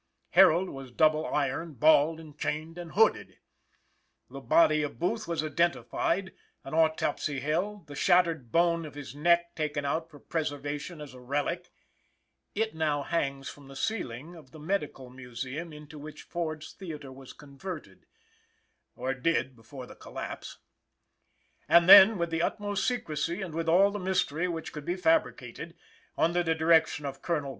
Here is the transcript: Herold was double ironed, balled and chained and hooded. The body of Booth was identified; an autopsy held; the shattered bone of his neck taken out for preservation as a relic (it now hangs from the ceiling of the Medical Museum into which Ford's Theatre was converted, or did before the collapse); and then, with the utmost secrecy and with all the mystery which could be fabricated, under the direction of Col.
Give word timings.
Herold 0.31 0.69
was 0.71 0.89
double 0.91 1.27
ironed, 1.27 1.79
balled 1.79 2.19
and 2.19 2.35
chained 2.35 2.79
and 2.79 2.93
hooded. 2.93 3.37
The 4.31 4.39
body 4.41 4.81
of 4.81 4.97
Booth 4.97 5.27
was 5.27 5.43
identified; 5.43 6.31
an 6.63 6.73
autopsy 6.73 7.39
held; 7.41 7.85
the 7.85 7.93
shattered 7.93 8.51
bone 8.51 8.83
of 8.87 8.95
his 8.95 9.13
neck 9.13 9.53
taken 9.53 9.85
out 9.85 10.09
for 10.09 10.17
preservation 10.17 11.01
as 11.01 11.13
a 11.13 11.19
relic 11.21 11.69
(it 12.55 12.73
now 12.73 13.03
hangs 13.03 13.47
from 13.47 13.67
the 13.67 13.75
ceiling 13.75 14.33
of 14.35 14.49
the 14.49 14.59
Medical 14.59 15.11
Museum 15.11 15.71
into 15.71 15.99
which 15.99 16.23
Ford's 16.23 16.73
Theatre 16.73 17.11
was 17.11 17.31
converted, 17.31 18.07
or 18.95 19.13
did 19.13 19.55
before 19.55 19.85
the 19.85 19.93
collapse); 19.93 20.57
and 21.69 21.87
then, 21.87 22.17
with 22.17 22.31
the 22.31 22.41
utmost 22.41 22.87
secrecy 22.87 23.43
and 23.43 23.53
with 23.53 23.69
all 23.69 23.91
the 23.91 23.99
mystery 23.99 24.47
which 24.47 24.73
could 24.73 24.83
be 24.85 24.95
fabricated, 24.95 25.75
under 26.17 26.41
the 26.41 26.55
direction 26.55 27.05
of 27.05 27.21
Col. 27.21 27.49